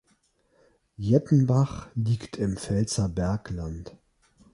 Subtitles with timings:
[0.97, 3.95] Jettenbach liegt im Pfälzer Bergland.